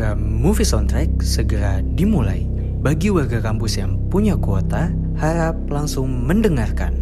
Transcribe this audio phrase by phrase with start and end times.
[0.00, 2.48] Program Movie Soundtrack segera dimulai.
[2.80, 4.88] Bagi warga kampus yang punya kuota,
[5.20, 6.96] harap langsung mendengarkan.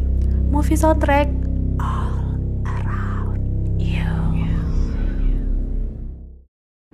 [0.50, 1.30] Movie soundtrack
[1.78, 3.38] all around
[3.78, 4.02] you.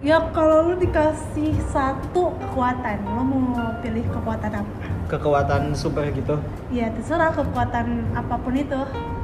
[0.05, 4.73] Ya kalau lu dikasih satu kekuatan, lu mau pilih kekuatan apa?
[5.09, 6.37] kekuatan super gitu
[6.69, 8.81] Ya terserah kekuatan apa pun itu.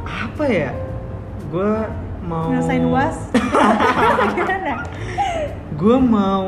[0.09, 0.73] apa ya
[1.53, 1.73] gue
[2.25, 3.17] mau Ngerasain uas?
[4.41, 4.81] Gimana?
[5.81, 6.45] Gue mau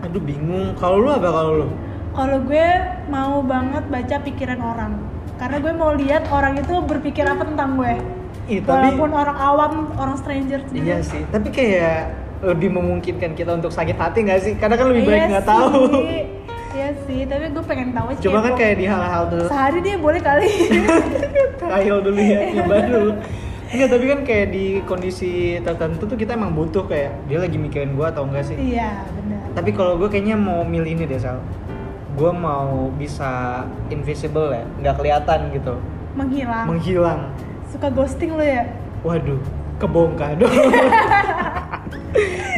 [0.00, 1.68] aduh bingung kalau lu apa kalau lu
[2.10, 2.68] Kalau gue
[3.06, 4.92] mau banget baca pikiran orang.
[5.38, 7.94] Karena gue mau lihat orang itu berpikir apa tentang gue.
[8.46, 10.82] Ih, tapi Walaupun orang awam, orang stranger juga.
[10.82, 12.10] iya sih tapi kayak
[12.42, 15.50] lebih memungkinkan kita untuk sakit hati nggak sih karena kan lebih baik Iya nggak sih.
[15.50, 15.80] tahu
[16.70, 18.20] Iya sih, tapi gue pengen tahu aja.
[18.20, 20.50] cuma kan kayak di hal-hal tuh sehari dia boleh kali.
[21.60, 23.10] trial dulu ya nyoba dulu
[23.70, 25.30] Enggak, tapi kan kayak di kondisi
[25.62, 29.46] tertentu tuh kita emang butuh kayak dia lagi mikirin gua atau enggak sih iya, benar.
[29.54, 31.38] tapi kalau gue kayaknya mau milih ini deh Sal
[32.10, 35.74] gue mau bisa invisible ya nggak kelihatan gitu
[36.18, 36.66] Menghilang.
[36.66, 37.20] menghilang
[37.70, 38.66] Suka ghosting lo ya?
[39.06, 39.38] waduh
[39.78, 40.50] kebongkar dong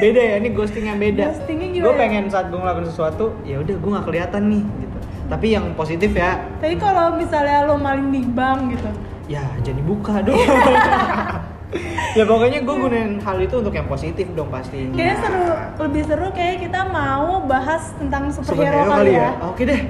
[0.01, 1.85] beda ya ini ghosting yang beda Ghostingnya gimana?
[1.85, 5.65] gue pengen saat gue ngelakuin sesuatu ya udah gue nggak kelihatan nih gitu tapi yang
[5.73, 8.89] positif ya Tapi kalau misalnya lo maling di bank gitu.
[9.27, 10.39] Ya jadi buka dong
[12.19, 15.45] ya pokoknya gue gunain hal itu untuk yang positif dong pastinya Kayaknya seru,
[15.89, 19.31] lebih seru kayak kita mau bahas tentang superhero, superhero kali ya.
[19.41, 19.81] oke deh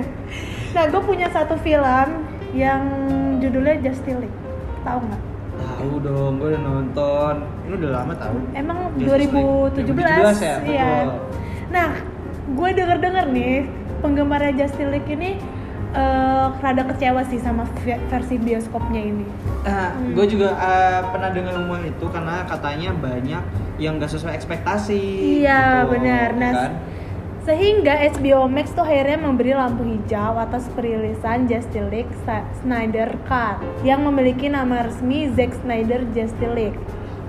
[0.76, 2.08] nah, gue punya satu film
[2.52, 2.80] yang
[3.36, 4.38] judulnya Justice League.
[4.80, 5.22] Tahu nggak?
[5.56, 9.48] tahu dong gue udah nonton ini udah lama tahu Emang Justice League.
[9.72, 9.96] 2017?
[9.96, 10.92] 2017 ya, Iya.
[11.72, 11.90] Nah,
[12.46, 13.54] gue denger-denger nih
[13.98, 15.40] penggemarnya Justice League ini
[15.94, 19.26] eh, rada kecewa sih sama versi bioskopnya ini.
[19.62, 20.14] Nah, Hmm.
[20.14, 23.42] gue juga eh, pernah dengar rumor itu karena katanya banyak
[23.76, 25.02] yang gak sesuai ekspektasi.
[25.42, 26.28] Iya, gitu, benar.
[26.34, 26.72] Nah, kan?
[27.46, 32.10] Sehingga HBO Max tuh akhirnya memberi lampu hijau atas perilisan Justice League
[32.58, 36.74] Snyder Cut yang memiliki nama resmi Zack Snyder Justice League.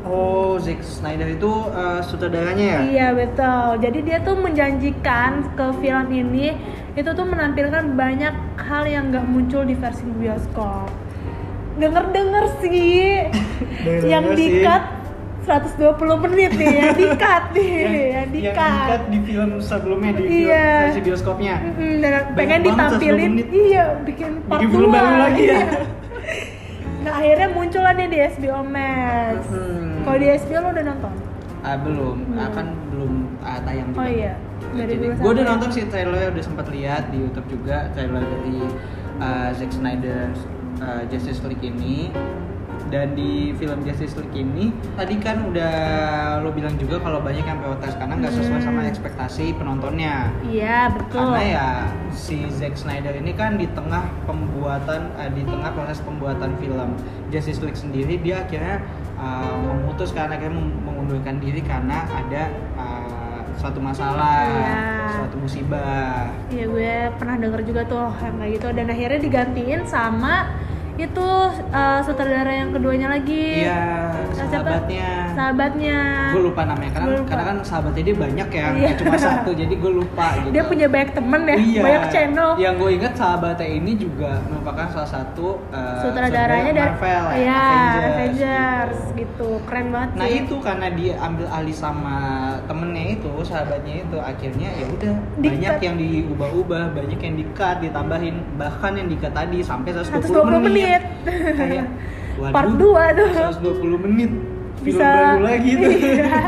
[0.09, 2.79] Oh, Zack Snyder itu eh, sutradaranya ya?
[2.81, 3.67] Iya betul.
[3.79, 6.55] Jadi dia tuh menjanjikan ke film ini
[6.93, 10.87] itu tuh menampilkan banyak hal yang nggak muncul di versi bioskop.
[11.75, 13.27] Denger-denger sih,
[13.85, 14.35] Denger-denger yang sih.
[14.35, 14.83] di cut
[15.45, 17.71] 120 menit nih, yang di cut nih,
[18.15, 18.71] yang, di yang cut.
[18.73, 20.67] di-cut di film sebelumnya di Iya.
[20.83, 21.55] versi bioskopnya.
[21.77, 23.47] Dan pengen ditampilin 120 menit.
[23.53, 25.53] iya bikin part Bikin film baru lagi ya?
[25.53, 25.61] iya.
[26.99, 29.96] nah akhirnya muncul lah nih di HBO Max Hmm.
[30.07, 31.13] Kalau di HBO lo udah nonton
[31.59, 32.47] Ah, belum, Belum.
[32.47, 33.99] akan belum ah, tayang juga.
[33.99, 34.33] oh iya
[34.71, 38.57] dari Jadi, gue udah nonton sih trailernya udah sempat lihat di YouTube juga trailer dari
[39.17, 40.31] uh, Zack Snyder
[40.79, 42.07] uh, Justice League ini
[42.87, 45.73] dan di film Justice League ini tadi kan udah
[46.39, 48.91] lo bilang juga kalau banyak yang protes karena nggak sesuai sama Hmm.
[48.93, 51.67] ekspektasi penontonnya iya betul karena ya
[52.13, 56.95] si Zack Snyder ini kan di tengah pembuatan eh, di tengah proses pembuatan film
[57.27, 58.79] Justice League sendiri dia akhirnya
[59.17, 62.43] uh, memutuskan akhirnya mengundurkan diri karena ada
[62.77, 64.77] uh, suatu masalah Iya.
[65.17, 66.29] suatu musibah.
[66.47, 70.53] Iya gue pernah denger juga tuh yang kayak gitu dan akhirnya digantiin sama
[70.97, 71.27] itu
[71.69, 73.65] uh, sutradara yang keduanya lagi.
[73.65, 75.97] Iya sahabatnya sahabatnya
[76.33, 77.27] gue lupa namanya karena lupa.
[77.29, 78.89] karena kan sahabatnya dia banyak ya Iya.
[78.97, 81.81] cuma satu jadi gue lupa gitu dia punya banyak temen ya Iya.
[81.85, 87.23] banyak channel Yang gue ingat sahabatnya ini juga merupakan salah satu uh, sutradaranya dari Marvel
[87.29, 88.07] ya, ya Avengers.
[88.09, 92.17] Avengers gitu keren banget Nah sih itu karena dia ambil alih sama
[92.65, 98.97] temennya itu, sahabatnya itu, akhirnya ya udah banyak yang diubah-ubah, banyak yang di-cut, ditambahin, bahkan
[98.97, 101.01] yang di-cut tadi sampai 120, 120 menit.
[101.53, 101.85] Kayak,
[102.41, 103.29] waduh, Part 2 tuh.
[103.61, 104.31] 120 menit.
[104.87, 105.91] Bisa- baru lagi tuh.
[106.17, 106.41] Iya.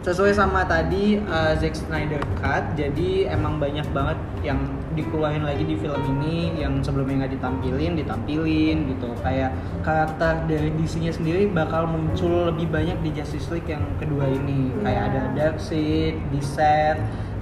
[0.00, 4.56] Sesuai sama tadi uh, Zack Snyder Cut, jadi emang banyak banget yang
[4.96, 9.12] dikeluarin lagi di film ini yang sebelumnya nggak ditampilin, ditampilin gitu.
[9.20, 9.52] Kayak
[9.84, 14.72] karakter dari DC-nya sendiri bakal muncul lebih banyak di Justice League yang kedua ini.
[14.80, 15.08] Kayak Iya.
[15.12, 16.56] ada Darkseid, Beast,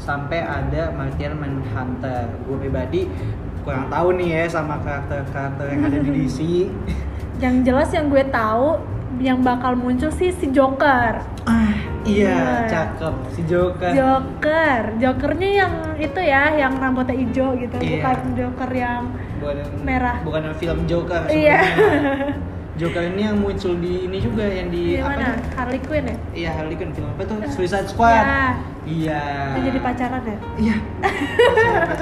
[0.03, 2.27] sampai ada Martian Manhunter.
[2.43, 3.07] Gue pribadi
[3.63, 6.39] kurang tahu nih ya sama karakter-karakter yang ada di DC.
[7.45, 12.69] yang jelas yang gue tahu yang bakal muncul sih si Joker ah, iya, Iya.
[12.69, 13.91] cakep si Joker.
[13.91, 17.91] Joker Jokernya yang itu ya yang rambutnya hijau gitu Iya.
[17.99, 19.03] bukan Joker yang
[19.39, 20.17] bukan Merah.
[20.23, 21.59] bukan film Joker Iya.
[22.79, 25.35] Joker ini yang muncul di ini juga yang di di apa mana?
[25.53, 28.15] Harley Quinn ya Iya Harley Quinn film apa tuh Suicide Squad.
[28.15, 28.55] Ya,
[28.85, 29.23] Iya.
[29.53, 30.77] yang jadi pacaran ya Iya.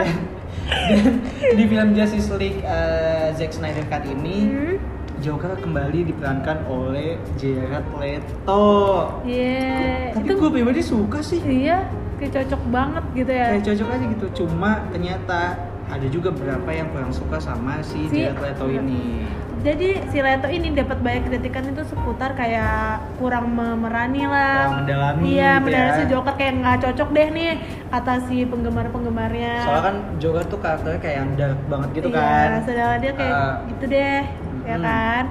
[0.67, 1.23] Dan
[1.55, 4.77] di film Justice League eh, Zack Snyder Cut ini Hmm.
[5.27, 9.11] Joker kembali diperankan oleh Jared Leto.
[9.27, 10.15] Iya.
[10.15, 11.43] Tapi itu gue pribadi suka sih.
[11.43, 11.83] iya
[12.17, 13.47] kayak cocok banget gitu ya.
[13.51, 14.27] Kayak cocok aja gitu.
[14.39, 15.41] Cuma ternyata
[15.87, 19.27] ada juga beberapa yang kurang suka sama si, Si- Jared Leto ini.
[19.59, 24.71] Jadi si Leto ini dapat banyak kritikan itu seputar kayak kurang memerani lah.
[24.71, 25.97] Kurang mendalami Iya, gitu mendalami ya.
[25.97, 27.53] si Joker kayak nggak cocok deh nih
[27.89, 29.55] kata si penggemar-penggemarnya.
[29.61, 32.49] Soalnya kan Joker tuh karakternya kayak yang dark banget gitu iya, kan.
[32.63, 34.21] sedangkan dia kayak Eh, gitu deh,
[34.67, 34.85] ya mm.
[34.85, 35.25] kan.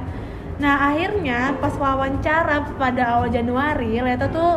[0.56, 4.52] Nah akhirnya pas wawancara pada awal Januari, Leto tuh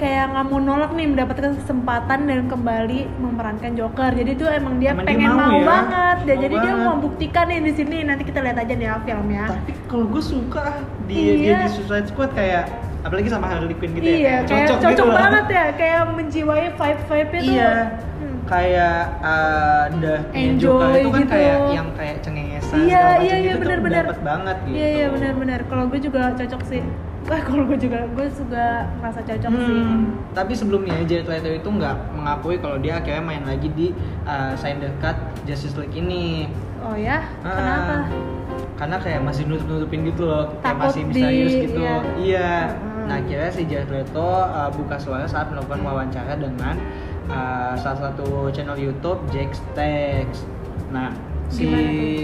[0.00, 4.10] kayak nggak mau nolak nih mendapatkan kesempatan dan kembali memerankan Joker.
[4.16, 5.66] Jadi tuh emang dia Emang dia pengen mau mau, ya?
[5.68, 6.16] banget.
[6.24, 6.86] Dan Mau jadi dia banget.
[6.88, 7.96] mau buktikan nih di sini.
[8.08, 9.44] Nanti kita lihat aja nih ya filmnya.
[9.52, 10.64] Tapi kalau gue suka
[11.04, 11.34] di Iya.
[11.36, 12.64] dia di Suicide Squad kayak
[13.00, 14.16] apalagi sama Harley Quinn gitu ya.
[14.16, 15.16] iya, kayak cocok, gitu loh.
[15.16, 17.52] banget ya, kayak menjiwai vibe-vibe itu.
[17.56, 17.72] Iya.
[18.20, 18.36] Hmm.
[18.44, 21.32] Kayak uh, Darknya Enjoy Joker itu kan gitu.
[21.32, 22.16] kayak yang kayak
[22.72, 24.04] Iya, iya, iya, gitu benar-benar.
[24.20, 24.76] banget gitu.
[24.76, 25.60] Iya, iya benar-benar.
[25.66, 26.82] Kalau gue juga cocok sih.
[27.20, 28.64] Wah, kalau gue juga, gue juga
[28.96, 29.76] merasa cocok sih.
[29.76, 30.02] Hmm,
[30.32, 33.92] tapi sebelumnya Jared Leto itu nggak mengakui kalau dia akhirnya main lagi di
[34.24, 36.48] uh, Snyder Cut Justice League ini.
[36.80, 37.94] Oh ya, Ah, kenapa?
[38.74, 41.78] Karena kayak masih nutup-nutupin gitu loh, kayak Takut masih misterius di- gitu.
[41.78, 41.96] iya.
[42.16, 42.52] Iya.
[42.72, 43.04] Hmm.
[43.04, 46.80] Nah, akhirnya si Jared Leto uh, buka suara saat melakukan wawancara dengan
[47.28, 50.48] uh, salah satu channel YouTube Jack Stacks.
[50.88, 51.12] Nah,
[51.50, 51.66] si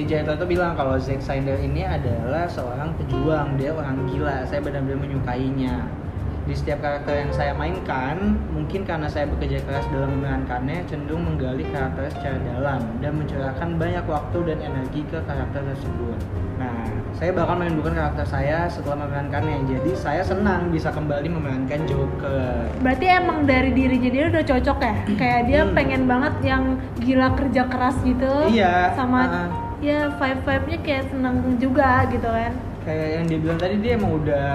[0.06, 4.46] Jared Leto bilang kalau Zack Snyder ini adalah seorang pejuang, dia orang gila.
[4.46, 6.05] Saya benar-benar menyukainya.
[6.46, 11.66] Di setiap karakter yang saya mainkan, mungkin karena saya bekerja keras dalam memerankannya, cenderung menggali
[11.74, 16.18] karakter secara dalam dan mencurahkan banyak waktu dan energi ke karakter tersebut.
[16.62, 16.86] Nah,
[17.18, 19.66] saya bakal merindukan karakter saya setelah memerankannya.
[19.66, 22.70] Jadi saya senang bisa kembali memerankan Joker.
[22.78, 24.94] Berarti emang dari dirinya dia udah cocok ya?
[25.18, 25.74] Kayak dia Hmm.
[25.74, 26.62] pengen banget yang
[27.02, 28.32] gila kerja keras gitu.
[28.54, 29.48] Iya, Sama ah.
[29.82, 32.54] ya vibe-vibe-nya kayak seneng juga gitu kan.
[32.86, 34.46] Kayak yang dia bilang tadi dia emang udah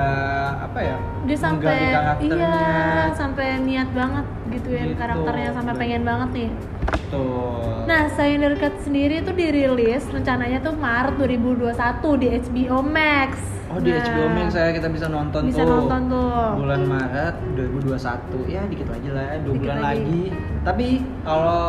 [0.63, 0.97] apa ya?
[1.27, 1.75] Dia sampai
[2.23, 4.95] iya, sampai niat banget gituin Gitu.
[4.95, 6.49] karakternya sampai pengen banget nih.
[7.11, 7.83] Tuh.
[7.83, 11.75] Nah, Snyder Cut sendiri itu dirilis rencananya tuh Maret 2021
[12.15, 13.31] di HBO Max.
[13.67, 15.71] Oh di Nah, HBO Max saya kita bisa nonton Bisa tuh.
[15.83, 16.47] nonton tuh.
[16.55, 19.99] Bulan Maret 2021 ya dikit lagi lah, dua Dikit bulan lagi.
[19.99, 20.23] lagi.
[20.63, 20.87] Tapi
[21.21, 21.63] kalau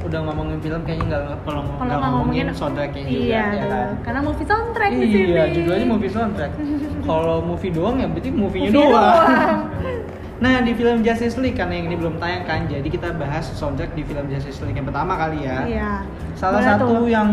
[0.00, 3.88] udah ngomongin film kayaknya nggak kalau nggak ngomongin ngomongin soundtracknya juga iya, ya kan.
[4.00, 5.28] karena movie soundtrack di sini.
[5.30, 6.52] Iya, judulnya movie soundtrack.
[7.08, 8.94] kalau movie doang ya berarti movie-nya Movie doang.
[8.96, 9.60] doang.
[10.40, 13.92] Nah di film Justice League karena yang ini belum tayang kan, jadi kita bahas soundtrack
[13.92, 15.68] di film Justice League yang pertama kali ya.
[15.68, 15.92] Iya.
[16.32, 17.12] Salah Boleh satu tuh.
[17.12, 17.28] yang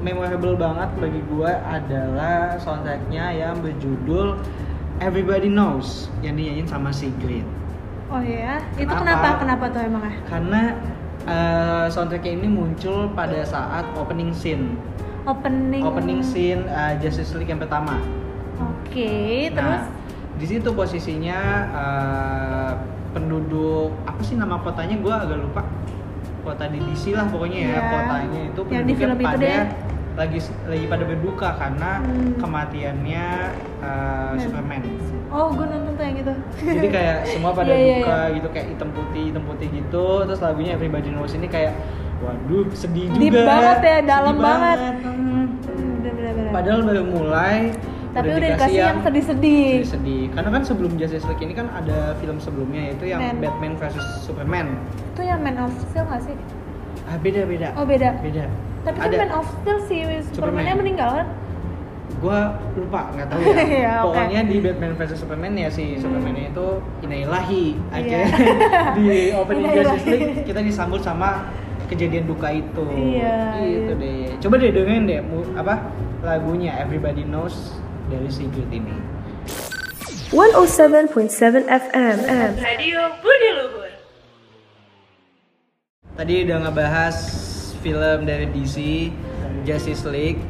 [0.00, 4.40] memorable banget bagi gue adalah soundtracknya yang berjudul
[5.04, 7.44] Everybody Knows yang dinyanyiin sama Sigrid.
[8.08, 9.04] Oh iya, itu Kenapa?
[9.04, 9.28] kenapa?
[9.36, 10.16] Kenapa tuh emangnya?
[10.24, 10.62] Karena
[11.26, 14.78] eh, soundtracknya ini muncul pada saat opening scene,
[15.24, 15.82] Opening.
[15.82, 17.98] opening scene eh, Justice League yang pertama.
[18.56, 19.90] Oke, terus Nah,
[20.36, 21.38] di situ posisinya
[21.68, 22.72] eh,
[23.10, 25.62] penduduk apa sih nama kotanya gue agak lupa.
[26.42, 27.80] Kota di DC lah pokoknya ya Iya.
[27.90, 29.64] kotanya itu Yang di film itu pada deh.
[30.14, 32.38] lagi lagi pada berduka karena Hmm.
[32.38, 33.26] kematiannya
[34.30, 34.38] Men.
[34.38, 34.82] Superman.
[35.36, 36.32] Oh gue nonton tuh yang itu.
[36.62, 38.34] Jadi kayak semua pada Iya, iya, duka iya.
[38.34, 40.06] gitu kayak hitam putih hitam putih gitu.
[40.24, 41.72] Terus lagunya Everybody Knows ini kayak
[42.18, 43.20] waduh sedih juga.
[43.20, 44.78] Deep banget ya, sedih dalam banget.
[44.98, 45.04] Hmm.
[45.06, 45.44] Hmm,
[46.00, 46.50] bener-bener.
[46.50, 47.58] Padahal baru mulai
[48.08, 49.68] Tapi udah dikasih yang sedih-sedih.
[49.84, 53.44] sedih karena kan sebelum Justice League ini kan ada film sebelumnya yaitu yang Man.
[53.44, 54.72] Batman versus Superman
[55.12, 56.32] Itu yang Man of Steel nggak sih?
[57.06, 58.16] ah beda beda Oh beda.
[58.18, 58.48] beda
[58.82, 59.96] Tapi kan Man of Steel si
[60.32, 61.26] Superman-nya meninggal kan?
[62.16, 62.38] Gua
[62.72, 63.68] lupa nggak tahu ya Iya, oke.
[63.68, 64.04] Hmm.
[64.08, 66.66] pokoknya di Batman versus Superman ya si Superman itu
[67.00, 68.26] inailahi aja Iya.
[68.96, 69.68] di opening.
[69.74, 71.44] Justice League kita disambut sama
[71.86, 74.02] kejadian duka itu Iya, gitu iya.
[74.26, 75.20] deh coba deh dengerin deh
[75.54, 75.74] apa
[76.20, 78.94] lagunya Everybody Knows dari Sigrid ini
[80.26, 81.06] 107.7
[81.64, 82.16] FM.
[82.58, 83.90] Radio Budi Luhur.
[86.12, 87.16] Tadi udah ngebahas
[87.78, 88.76] film dari DC
[89.62, 90.42] Justice League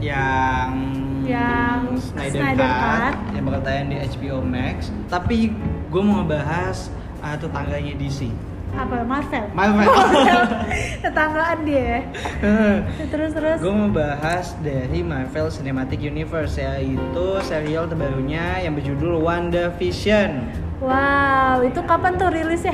[0.00, 3.16] yang Yang Snyder, Snyder Cut, Cut.
[3.36, 4.76] yang bakal tayang di HBO Max.
[5.12, 5.52] Tapi
[5.90, 6.88] gue mau ngebahas
[7.20, 8.30] uh, tetangganya DC.
[8.70, 9.44] Apa Marvel?
[9.50, 9.88] Marvel.
[11.04, 12.06] Tetanggaan dia.
[13.12, 13.58] terus terus.
[13.58, 20.46] gue mau bahas dari Marvel Cinematic Universe yaitu serial terbarunya yang berjudul WandaVision.
[20.80, 22.72] Wow, itu kapan tuh rilisnya?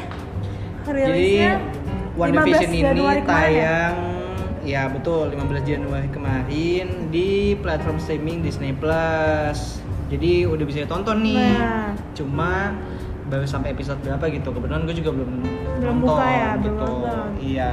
[0.87, 1.59] Jadi Rilisnya
[2.15, 3.35] WandaVision 15 ini Januari kemarin ya?
[3.35, 4.16] tayang
[4.67, 9.79] ya betul 15 Januari kemarin di platform streaming Disney Plus.
[10.11, 11.39] Jadi udah bisa ditonton nih.
[11.55, 11.95] Nah.
[12.19, 12.75] Cuma
[13.27, 14.51] baru sampai episode berapa gitu.
[14.51, 15.31] Kebetulan gue juga belum
[15.79, 16.85] Belum nonton buka ya, belum gitu.
[16.87, 17.27] nonton.
[17.43, 17.71] Iya.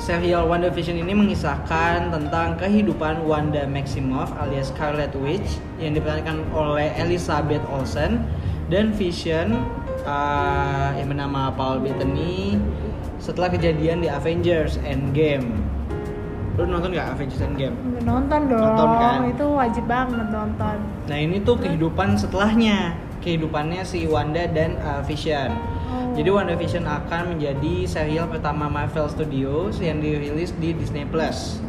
[0.00, 7.64] Serial WandaVision ini mengisahkan tentang kehidupan Wanda Maximoff alias Scarlet Witch yang diperankan oleh Elizabeth
[7.68, 8.24] Olsen
[8.72, 9.60] dan Vision
[10.04, 12.56] uh, yang bernama Paul Bettany
[13.20, 15.69] setelah kejadian di Avengers Endgame.
[16.60, 17.72] Lu nonton gak Avengers Endgame?
[18.04, 19.18] Nonton dong, Nonton kan?
[19.24, 20.76] itu wajib banget nonton.
[21.08, 25.56] Nah ini tuh kehidupan setelahnya, kehidupannya si Wanda dan uh, Vision.
[25.88, 26.12] Oh.
[26.12, 31.64] Jadi WandaVision akan menjadi serial pertama Marvel Studios yang dirilis di Disney Plus.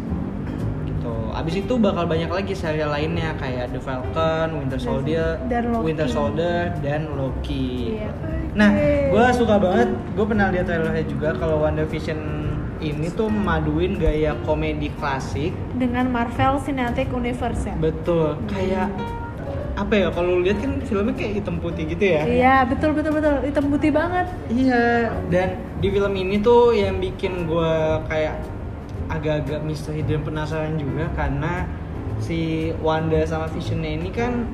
[0.83, 1.15] Gitu.
[1.31, 5.83] Abis itu bakal banyak lagi serial lainnya kayak The Falcon, Winter Soldier, Dan Loki.
[5.88, 7.95] Winter Soldier dan Loki.
[7.95, 8.12] Iya.
[8.51, 8.75] Nah,
[9.07, 9.88] gue suka banget.
[10.19, 12.50] Gue pernah lihat trailernya juga kalau WandaVision
[12.81, 17.75] ini tuh maduin gaya komedi klasik dengan Marvel Cinematic Universe ya.
[17.77, 18.89] Betul, kayak
[19.77, 22.21] apa ya kalau lu lihat kan filmnya kayak hitam putih gitu ya.
[22.27, 23.35] Iya, betul betul betul.
[23.45, 24.27] Hitam putih banget.
[24.50, 28.41] Iya, dan di film ini tuh yang bikin gua kayak
[29.07, 31.65] agak-agak misteri dan penasaran juga karena
[32.21, 34.45] si Wanda sama Visionnya ini kan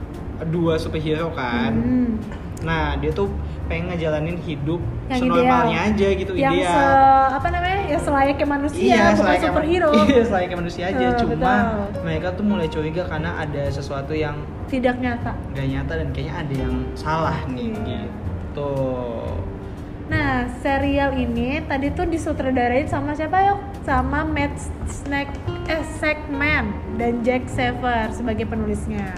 [0.51, 1.73] dua superhero kan.
[1.75, 2.11] Hmm.
[2.59, 3.29] Nah, dia tuh
[3.67, 5.93] pengen ngejalanin hidup Yang senormalnya ideal.
[5.93, 6.71] aja gitu, Yang ideal.
[6.71, 6.85] se
[7.33, 7.79] apa namanya?
[7.85, 9.89] Ya selayaknya manusia, bukan selayaknya- superhero.
[10.01, 11.05] Iya, selayaknya manusia aja.
[11.05, 12.01] Eh, Cuma betul.
[12.01, 14.35] mereka tuh mulai curiga karena ada sesuatu yang
[14.65, 15.31] Tidak nyata.
[15.53, 17.77] gak nyata dan kayaknya ada yang salah nih Iya.
[18.03, 18.73] gitu.
[20.07, 23.59] Nah, serial ini tadi tuh disutradarain sama siapa yuk?
[23.83, 24.55] Sama Matt
[24.87, 25.27] Snack
[25.67, 29.11] eh Sackman dan Jack Sever sebagai penulisnya.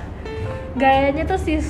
[0.73, 1.61] Gayanya tuh si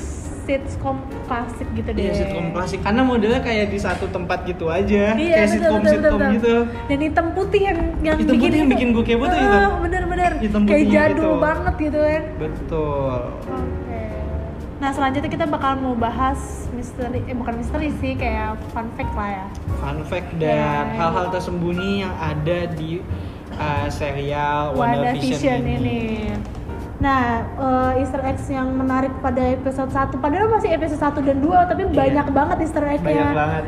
[0.49, 2.01] sitcom klasik gitu deh.
[2.01, 5.77] Iya sitcom klasik karena modelnya kayak di satu tempat gitu aja, Iya, kayak betul, sitcom
[5.77, 6.55] betul, sitcom betul, gitu.
[6.87, 9.55] Dan hitam putih yang yang Hitam bikin putih yang itu- bikin gue kepo tuh itu.
[9.55, 11.29] Ah, Bener-bener Hitam kayak jadul gitu.
[11.39, 12.23] banget gitu kan.
[12.39, 13.17] Betul.
[13.45, 14.01] Oke.
[14.79, 16.39] Nah selanjutnya kita bakal mau bahas
[16.71, 19.45] misteri, eh bukan misteri sih kayak fun fact lah ya.
[19.77, 20.55] Fun fact dan
[20.87, 20.97] Ya.
[20.97, 23.03] hal-hal tersembunyi yang ada di
[23.53, 25.75] uh, serial WandaVision WandaVision ini.
[25.77, 25.99] ini.
[26.99, 31.63] Nah, eh, Easter eggs yang menarik pada episode 1 Padahal masih episode 1 dan 2
[31.63, 31.95] Tapi Iya.
[31.95, 33.63] banyak banget Easter egg-nya Banyak banget.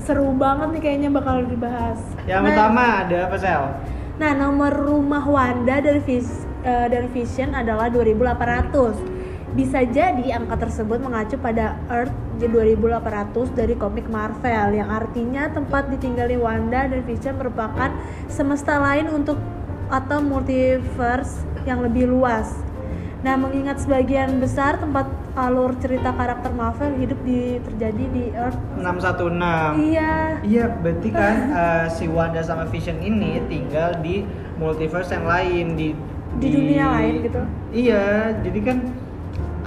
[0.00, 3.62] Seru banget nih kayaknya bakal dibahas Yang nah, pertama ada apa sel?
[4.16, 8.96] Nah, nomor rumah Wanda dari, Vis- eh, dari Vision adalah 2800
[9.52, 16.40] bisa jadi angka tersebut mengacu pada Earth 2800 dari komik Marvel yang artinya tempat ditinggali
[16.40, 17.92] Wanda dan Vision merupakan
[18.32, 19.36] semesta lain untuk
[19.92, 22.58] atau multiverse yang lebih luas.
[23.22, 25.06] Nah, mengingat sebagian besar tempat
[25.38, 29.94] alur cerita karakter Marvel hidup di terjadi di Earth 616.
[29.94, 30.12] Iya.
[30.42, 34.26] Iya, berarti kan uh, si Wanda sama Vision ini tinggal di
[34.58, 35.88] multiverse yang lain di
[36.32, 37.42] Di dunia lain gitu.
[37.70, 38.78] Iya, jadi kan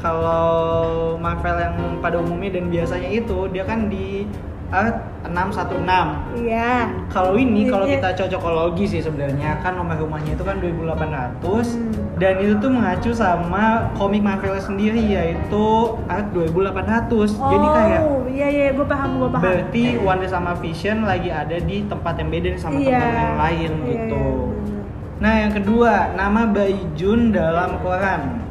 [0.02, 4.28] kalau Marvel yang pada umumnya dan biasanya itu dia kan di
[4.72, 6.38] 616.
[6.38, 6.90] Iya.
[7.08, 7.98] Kalau ini kalau Iya.
[7.98, 11.92] kita cocokologi sih sebenarnya kan nomor rumahnya itu kan 2800 Hmm.
[12.16, 15.66] dan itu tuh mengacu sama komik Marvel sendiri yaitu
[16.06, 17.34] Earth 2800.
[17.34, 19.42] Jadi kayak Oh, iya iya, gue paham, gue paham.
[19.42, 22.94] Berarti Wanda sama Vision lagi ada di tempat yang beda sama Iya.
[22.94, 24.22] teman yang lain Iya, gitu.
[24.22, 24.84] iya, bener.
[25.16, 28.45] Nah yang kedua nama Bayi Jun dalam koran.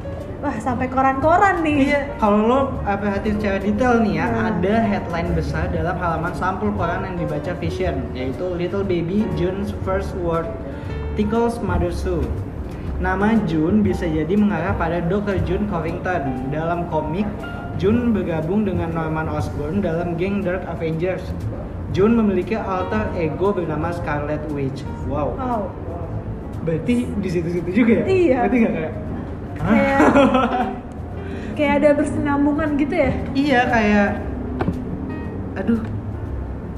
[0.44, 1.88] Wah, sampai koran-koran nih.
[1.88, 4.48] Iya, kalau lo eh, perhatiin secara detail nih ya, Hmm.
[4.52, 10.12] ada headline besar dalam halaman sampul koran yang dibaca Vision, yaitu Little Baby June's First
[10.20, 10.44] Word
[11.16, 12.28] Tickles Mother Sue.
[13.00, 15.40] Nama June bisa jadi mengarah pada Dr.
[15.42, 16.52] June Covington.
[16.52, 17.24] Dalam komik,
[17.80, 21.24] June bergabung dengan Norman Osborn dalam geng Dark Avengers.
[21.90, 24.84] June memiliki alter ego bernama Scarlet Witch.
[25.08, 25.62] Wow, Wow.
[26.62, 28.04] berarti di situ-situ juga ya?
[28.04, 28.38] Iya.
[28.44, 28.94] Berarti nggak kayak?
[29.58, 30.00] Kayak
[31.56, 33.11] kayak ada bersinambungan gitu ya.
[33.34, 34.08] Iya kayak
[35.54, 35.80] aduh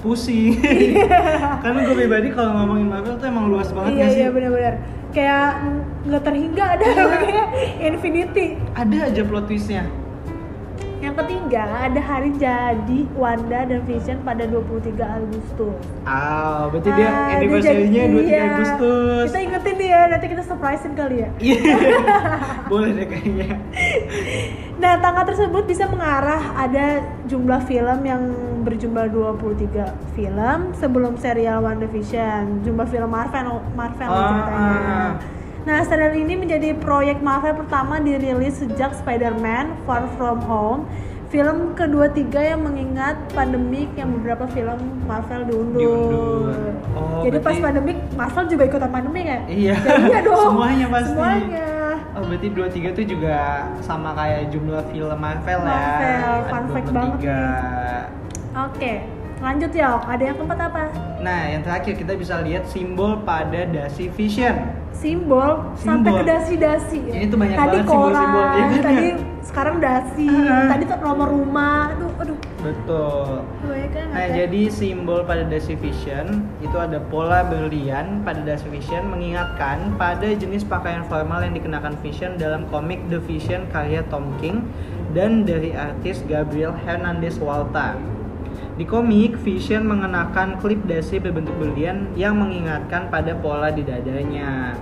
[0.05, 0.61] pusing.
[1.65, 4.21] Karena gue pribadi kalau ngomongin Marvel tuh emang luas banget iya nggak sih?
[4.21, 4.75] iya benar-benar.
[5.11, 5.49] Kayak
[6.07, 7.47] nggak terhingga ada kayak
[7.81, 8.47] Infinity.
[8.77, 9.85] Ada aja plot twistnya.
[11.07, 15.79] Yang ketiga ada hari jadi Wanda dan Vision pada 23 Agustus.
[16.03, 18.43] Ah, berarti dia Ah, anniversary-nya jadi- 23 iya.
[18.51, 19.25] Agustus.
[19.31, 21.29] Kita ingetin ya, nanti kita surprisein kali ya.
[21.39, 21.59] Iya.
[22.75, 23.55] Boleh deh kayaknya.
[24.77, 28.23] Nah, tanggal tersebut bisa mengarah ada jumlah film yang
[28.61, 34.75] berjumlah 23 film sebelum serial WandaVision, jumlah film Marvel Marvel Ah, ceritanya.
[34.75, 35.11] ah.
[35.67, 40.87] Nah, serial ini menjadi proyek Marvel pertama dirilis sejak Spider-Man Far From Home.
[41.27, 44.79] Film kedua tiga yang mengingat pandemik yang beberapa film
[45.11, 45.83] Marvel diundur.
[45.83, 46.71] Diundur.
[46.95, 49.39] Oh, Jadi pas berarti- pandemik Marvel juga ikutan pandemik ya?
[49.51, 49.75] Iya.
[49.75, 50.55] Ya, iya dong.
[50.55, 51.11] Semuanya pasti.
[51.11, 51.67] Semuanya.
[52.15, 53.37] Oh, berarti 23 tuh juga
[53.83, 55.75] sama kayak jumlah film Marvel, ya.
[55.75, 58.63] Marvel, fun fact banget 23.
[58.71, 58.93] Oke,
[59.43, 59.89] lanjut ya.
[59.99, 60.83] Ada yang keempat apa?
[61.27, 64.55] Nah, yang terakhir kita bisa lihat simbol pada dasi vision.
[64.95, 66.17] Simbol, sampai Simbol.
[66.17, 66.99] ke dasi-dasi.
[67.03, 67.13] ya.
[67.13, 68.81] Ini tuh banyak tadi banget simbol-simbol, iya bener.
[68.81, 69.07] tadi
[69.43, 70.67] sekarang dasi, Ah.
[70.71, 71.93] tadi tuh nomor rumah.
[71.93, 72.39] Aduh, aduh.
[72.63, 73.31] Betul.
[73.87, 76.27] Kan Nah, jadi simbol pada Dasi Vision
[76.59, 82.35] itu ada pola berlian pada Dasi Vision mengingatkan pada jenis pakaian formal yang dikenakan Vision
[82.37, 84.67] dalam komik The Vision karya Tom King
[85.11, 87.95] dan dari artis Gabriel Hernandez Walta.
[88.77, 94.77] Di komik, Vision mengenakan klip dasi berbentuk berlian yang mengingatkan pada pola di dadanya.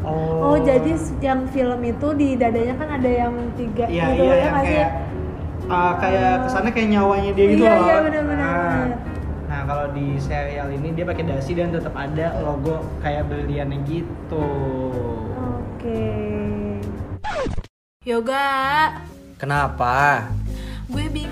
[0.00, 4.32] Oh, jadi s- yang film itu di dadanya kan ada yang tiga Iya, gitu iya,
[4.32, 4.90] ya yang kayak
[5.66, 7.84] uh, kayak kesannya kayak nyawanya dia gitu Iya, loh.
[7.84, 8.46] iya, benar-benar.
[8.48, 8.86] Nah,
[9.44, 14.48] nah, kalau di serial ini dia pakai dasi dan tetap ada logo kayak berliannya gitu.
[15.36, 16.06] Oke.
[18.00, 18.46] Yoga,
[19.36, 20.24] Kenapa?
[20.90, 21.29] gue bingung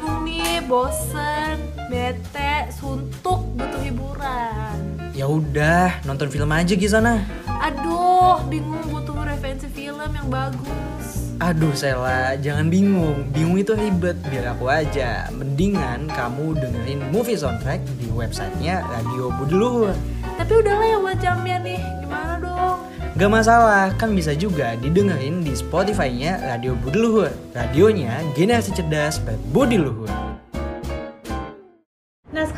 [0.69, 1.57] bosen,
[1.89, 4.77] bete, suntuk, butuh hiburan.
[5.17, 7.25] Ya udah, nonton film aja di sana.
[7.49, 11.33] Aduh, bingung butuh referensi film yang bagus.
[11.41, 13.33] Aduh Sela, jangan bingung.
[13.33, 15.33] Bingung itu ribet, biar aku aja.
[15.33, 19.97] Mendingan kamu dengerin movie soundtrack di websitenya Radio Budi Luhur.
[20.37, 22.79] Tapi udah lewat jamnya nih, gimana dong?
[23.17, 27.33] Gak masalah, kan bisa juga didengerin di Spotify-nya Radio Budi Luhur.
[27.57, 30.28] Radionya generasi cerdas berbudi luhur.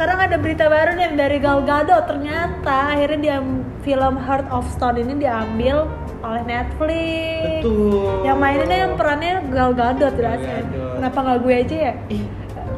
[0.01, 3.37] Sekarang ada berita baru nih dari Gal Gadot ternyata akhirnya dia
[3.85, 5.93] film Heart of Stone ini diambil
[6.25, 7.61] oleh Netflix.
[7.61, 8.25] Betul.
[8.25, 10.65] Yang mainnya yang perannya Gal Gadot rasanya.
[10.73, 10.93] Gadot.
[10.97, 11.93] Kenapa nggak gue aja ya?
[12.09, 12.25] Ih,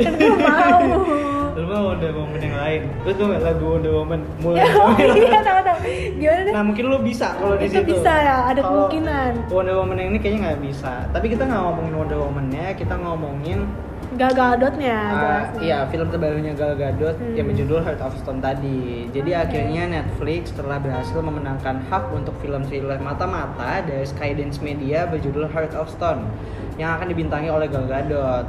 [0.02, 0.83] Kan gue mau.
[1.62, 2.83] lu mau Wonder Woman yang lain.
[3.07, 5.79] Lu tuh lagu Wonder Woman mulai oh iya tahu tahu.
[6.19, 6.52] Gimana deh?
[6.59, 8.02] Nah mungkin lu bisa kalau di Itu situ.
[8.02, 9.31] bisa ya, ada Kalau kemungkinan.
[9.47, 11.07] Wonder Woman yang ini kayaknya nggak bisa.
[11.14, 13.71] Tapi kita nggak ngomongin Wonder Woman-nya, kita ngomongin
[14.14, 14.99] Gal Gadotnya.
[14.99, 15.61] Ah, jelasnya.
[15.61, 17.33] iya, film terbarunya Gal Gadot Hmm.
[17.33, 19.09] yang berjudul Heart of Stone tadi.
[19.09, 19.42] Jadi Oke.
[19.42, 25.73] akhirnya Netflix telah berhasil memenangkan hak untuk film thriller mata-mata dari Skydance Media berjudul Heart
[25.75, 26.28] of Stone
[26.76, 28.47] yang akan dibintangi oleh Gal Gadot.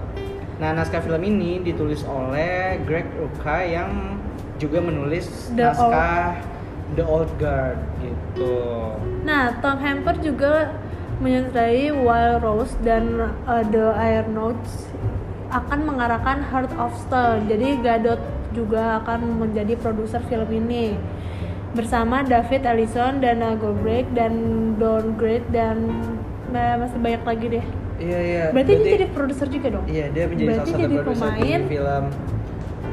[0.58, 4.20] Nah, naskah film ini ditulis oleh Greg Rucka yang
[4.55, 6.38] juga menulis The naskah
[6.94, 8.53] The Old Guard gitu.
[9.24, 10.72] Nah, Tom Hamper juga
[11.18, 14.92] menyutradarai Wild Rose dan uh, The Iron Notes
[15.53, 17.46] akan mengarahkan Heart of Stone.
[17.46, 18.20] Jadi Gadot
[18.57, 20.98] juga akan menjadi produser film ini
[21.74, 24.33] bersama David Ellison, Dana Goldberg dan
[24.77, 25.89] Don Great dan
[26.53, 27.66] nah, masih banyak lagi deh.
[28.01, 28.46] Iya, iya.
[28.50, 29.85] Berarti, dia jadi produser juga dong?
[29.85, 32.03] Iya, dia menjadi Berarti salah satu produser di film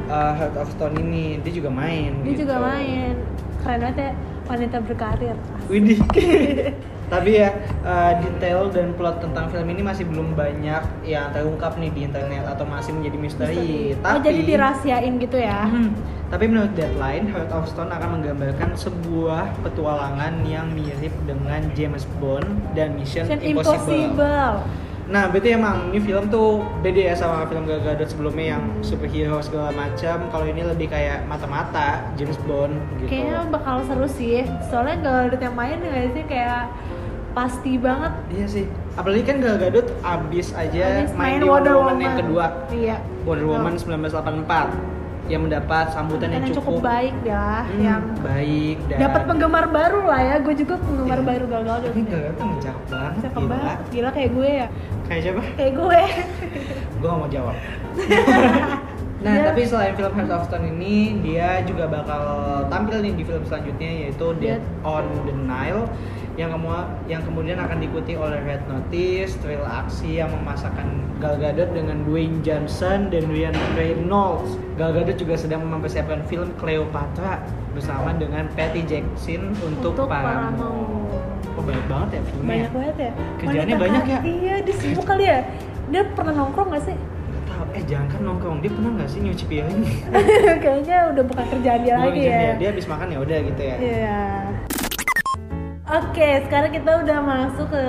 [0.09, 1.25] uh, Heart of Stone ini.
[1.41, 2.11] Dia juga main.
[2.21, 2.69] Dia juga gitu.
[2.69, 3.13] main.
[3.61, 4.11] Keren banget ya
[4.49, 5.37] wanita berkarir.
[5.69, 5.99] Widih.
[7.11, 7.51] Tapi ya
[7.83, 12.47] uh, detail dan plot tentang film ini masih belum banyak yang terungkap nih di internet
[12.47, 13.91] atau masih menjadi misteri.
[13.99, 15.67] Oh, Tapi jadi dirahasiain gitu ya?
[15.67, 15.91] Hmm,
[16.31, 22.47] tapi menurut Deadline, Heart of Stone akan menggambarkan sebuah petualangan yang mirip dengan James Bond
[22.79, 23.91] dan Mission, Mission Impossible.
[23.91, 24.55] Impossible.
[25.11, 29.43] Nah, berarti emang ini film tuh beda ya sama film Gal Gadot sebelumnya yang superhero
[29.43, 30.31] segala macam.
[30.31, 33.11] Kalau ini lebih kayak mata-mata James Bond gitu.
[33.11, 34.47] Kayaknya bakal seru sih.
[34.71, 36.71] Soalnya Gal Gadot yang main nggak sih kayak
[37.31, 38.11] pasti banget.
[38.29, 38.65] Iya sih.
[38.93, 42.45] Apalagi kan Gal Gadot abis aja Habis main, di Wonder Woman, yang kedua.
[42.69, 42.97] Iya.
[43.23, 48.77] Wonder Woman 1984 yang mendapat sambutan yang yang cukup, cukup baik ya, Hmm, yang baik
[48.85, 50.35] dan dapat penggemar baru lah ya.
[50.39, 51.27] Gue juga penggemar Iya.
[51.27, 51.91] baru Gal Gadot.
[51.93, 53.19] Ini Gal Gadot tuh cakep banget.
[53.21, 53.49] Cakep gila.
[53.49, 53.77] banget.
[53.89, 54.67] Gila kayak gue ya.
[55.07, 55.41] Kayak siapa?
[55.55, 56.01] Kayak gue.
[56.93, 57.55] gue gak mau jawab
[59.21, 62.23] nah Dia- tapi selain film Heart of Stone ini dia juga bakal
[62.67, 64.61] tampil nih di film selanjutnya yaitu Dead Dead.
[64.83, 65.85] on the Nile
[66.33, 70.87] yang kemu- yang kemudian akan diikuti oleh Red Notice, thrill aksi yang memasakkan
[71.19, 74.55] Gal Gadot dengan Dwayne Johnson dan Ryan Reynolds.
[74.73, 80.55] Gal Gadot juga sedang mempersiapkan film Cleopatra bersama dengan Patty Jackson untuk, Untuk Paramount.
[80.55, 81.31] Paramount.
[81.51, 82.47] Oh, banyak banget ya filmnya.
[82.47, 83.11] Banyak banget ya.
[83.37, 84.19] Kerjaannya Wanita banyak ya?
[84.23, 85.39] Iya, dia sibuk kali ya.
[85.91, 86.97] Dia pernah nongkrong gak sih?
[87.71, 88.57] Eh jangan kan nongkrong.
[88.59, 89.79] Dia pernah nggak sih nyuci piring?
[90.63, 92.39] Kayaknya udah bukan kerjaan dia lagi kerjaan ya.
[92.43, 93.75] Dia, dia habis makan ya udah gitu ya.
[93.79, 94.21] Iya.
[95.91, 97.83] Oke, sekarang kita udah masuk ke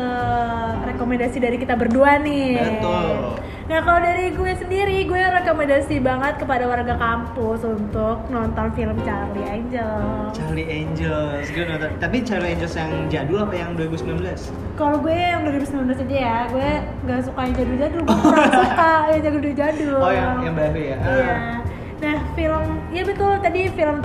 [0.90, 2.58] rekomendasi dari kita berdua nih.
[2.58, 3.38] Betul.
[3.70, 9.46] Nah, kalau dari gue sendiri, gue rekomendasi banget kepada warga kampus untuk nonton film Charlie
[9.46, 10.02] Angel.
[10.34, 11.94] Charlie Angels, gue nonton.
[12.02, 14.18] Tapi Charlie Angels yang jadul apa yang 2019?
[14.74, 16.70] Kalau gue yang 2019 aja ya, gue
[17.06, 20.00] gak suka yang jadul-jadul, gue kurang suka yang jadul-jadul.
[20.02, 20.98] Oh yang yang baru ya?
[20.98, 21.30] Iya.
[21.38, 21.61] Ah.
[22.42, 24.02] Film ya betul tadi film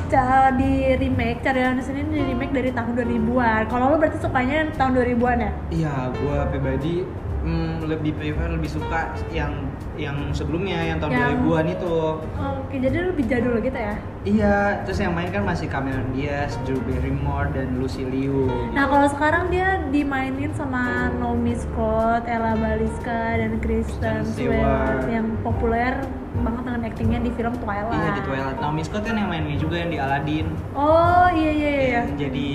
[0.62, 3.65] di remake Anderson ini di remake dari tahun 2000-an.
[3.65, 5.52] Kalau lo berarti sukanya tahun 2000-an ya?
[5.73, 6.93] Iya, gue pribadi
[7.41, 9.58] mm, lebih prefer lebih suka yang
[9.97, 11.97] yang sebelumnya yang tahun Yang- 2000-an itu.
[12.38, 13.95] Oke, jadi lebih jadul gitu ya.
[14.21, 18.45] Iya, terus yang main kan masih Cameron Diaz, Drew Barrymore dan Lucy Liu.
[18.78, 25.10] Nah kalau sekarang dia dimainin sama Naomi Scott, Ella Baliska dan Kristen Stewart.
[25.10, 25.97] yang populer
[26.39, 27.95] banget dengan aktingnya di film Twilight.
[27.95, 28.58] Iya di Twilight.
[28.58, 30.47] Naomi Scott kan yang main ini juga yang di Aladdin.
[30.73, 31.89] Oh iya iya iya.
[31.95, 32.50] Yang jadi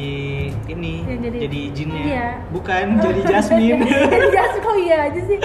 [0.68, 2.02] ini, Yang jadi- jadi, jinnya.
[2.02, 2.28] Iya.
[2.48, 3.80] Bukan, jadi Jasmine.
[4.12, 5.38] Jadi jangan kok iya aja sih.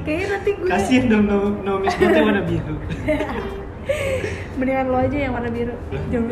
[0.00, 2.74] Kayaknya nanti gue Kasian dong No- Naomi Scottnya warna biru.
[4.58, 5.74] mendingan lo aja yang warna biru.
[6.10, 6.30] Jangan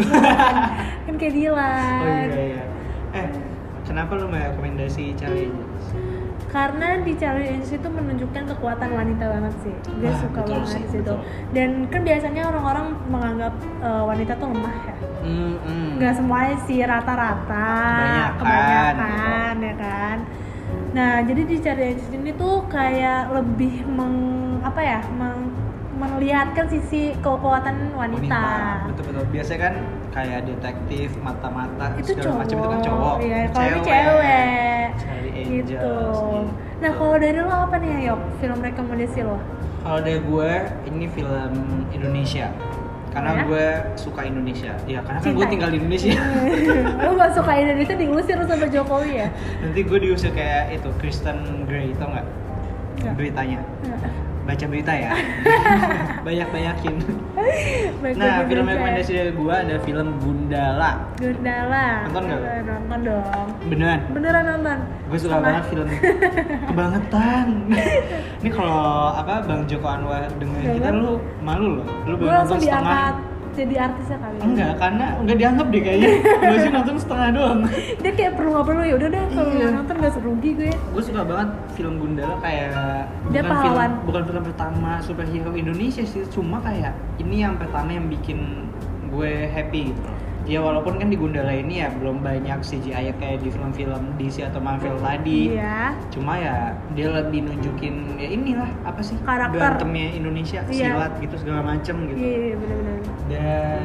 [1.07, 2.01] kan kayak Dilan.
[2.01, 2.63] Oh iya iya.
[3.15, 3.27] Eh,
[3.83, 5.78] kenapa lu mau rekomendasi Charlie Angels?
[6.49, 9.75] Karena di Charlie Angels itu menunjukkan kekuatan wanita banget sih.
[9.95, 11.13] Gue Ah, suka betul banget sih, di situ.
[11.13, 11.19] betul.
[11.53, 14.95] Dan kan biasanya orang-orang menganggap eh, wanita tuh lemah ya.
[15.19, 15.89] Hmm, hmm.
[15.99, 20.19] nggak semuanya sih rata-rata Kebanyakan, kebanyakan ya kan
[20.89, 24.15] nah jadi di Charlie Angels ini tuh kayak lebih meng
[24.63, 25.53] apa ya meng,
[25.95, 28.47] melihatkan sisi kekuatan wanita,
[28.87, 29.25] Betul betul.
[29.29, 29.75] Biasanya kan
[30.09, 33.17] kayak detektif mata-mata itu segala macam itu kan cowok.
[33.21, 35.71] ya kalau ini cewek Charlie Angels.
[35.75, 36.37] gitu gitu.
[36.79, 39.39] nah kalau dari lo apa nih Yok film rekomendasi lo
[39.79, 40.53] Kalau dari gue
[40.91, 41.53] ini film
[41.95, 42.51] Indonesia.
[43.09, 43.43] Karena ya?
[43.47, 44.75] gue suka Indonesia.
[44.85, 46.13] Ya karena kan gue tinggal di Indonesia.
[47.07, 49.29] lo gak suka Indonesia diusir sama Jokowi ya
[49.65, 52.27] Nanti gue diusir kayak itu Kristen Grey tau nggak?
[53.01, 53.15] Nggak.
[53.17, 53.59] Beritanya.
[54.49, 55.13] Baca berita ya.
[56.27, 56.95] Banyak-banyakin.
[57.99, 58.75] Baik, Nah, film baik.
[58.75, 60.91] rekomendasi dari gue ada film Gundala.
[61.15, 64.01] Gundala Nonton nggak nonton dong Beneran.
[64.09, 65.89] beneran nonton Gue suka Sama- banget film
[66.65, 67.47] kebangetan.
[68.41, 68.81] Ini kalau
[69.13, 70.77] apa Bang Joko Anwar dengerin Denger.
[70.79, 71.87] kita lu malu loh.
[72.05, 72.65] Lu baru nonton setengah.
[72.65, 73.15] diangkat
[73.59, 76.11] jadi artisnya kali Enggak, karena enggak dianggap deh kayaknya.
[76.23, 77.61] gue sih nonton setengah doang.
[78.03, 79.67] dia kayak perlu nggak perlu ya udah deh kalau Iya.
[79.73, 82.71] nonton gak serugi gue gue suka banget film Gundala kayak
[83.29, 83.91] Dia bukan pahlawan.
[83.91, 88.71] film bukan film pertama superhero Indonesia sih cuma kayak ini yang pertama yang bikin
[89.09, 90.03] gue happy gitu.
[90.49, 94.59] Ya walaupun kan di Gundala ini ya belum banyak CGI kayak di film-film DC atau
[94.59, 99.53] Marvel tadi iya cuma ya dia lebih nunjukin ya inilah apa sih Karakter.
[99.53, 100.97] berantemnya Indonesia Iya.
[100.97, 102.97] silat gitu segala macem gitu iya iya bener-bener
[103.29, 103.83] dan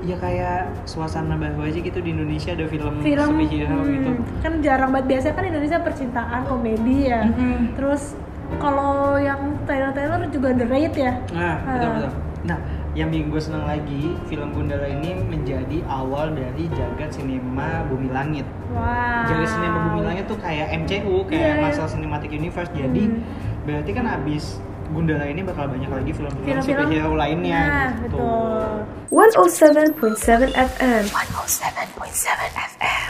[0.00, 4.52] ya kayak suasana baru aja gitu di Indonesia ada film, film superhero hmm, gitu kan
[4.62, 7.74] jarang banget biasanya kan Indonesia percintaan komedi ya Mhm.
[7.74, 8.14] terus
[8.56, 11.94] kalau yang Taylor Taylor juga The Raid ya Nah, betul Ah.
[11.98, 12.12] betul.
[12.40, 12.58] Nah,
[12.98, 18.42] yang bikin gue seneng lagi, film Gundala ini menjadi awal dari jagat sinema Bumi Langit.
[18.68, 21.62] wow Jagat sinema Bumi Langit tuh kayak MCU, kayak Iya, iya.
[21.62, 22.70] Marvel Cinematic Universe.
[22.72, 23.22] Jadi Hmm.
[23.62, 24.58] berarti kan abis
[24.88, 28.16] Gundala ini bakal banyak lagi film-film superhero lainnya nah gitu.
[28.16, 31.02] betul 107.7 FM.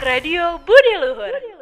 [0.01, 1.58] Radio Budi Luhur.